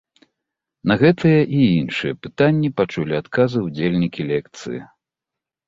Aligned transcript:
На 0.91 0.95
гэтыя 1.03 1.41
і 1.57 1.59
іншыя 1.81 2.17
пытанні 2.25 2.73
пачулі 2.83 3.13
адказы 3.21 3.59
удзельнікі 3.69 4.29
лекцыі. 4.33 4.79